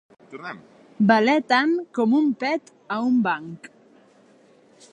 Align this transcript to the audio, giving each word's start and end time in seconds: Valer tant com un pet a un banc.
Valer 1.11 1.35
tant 1.53 1.75
com 1.97 2.17
un 2.21 2.31
pet 2.45 2.73
a 2.95 2.99
un 3.11 3.21
banc. 3.29 3.69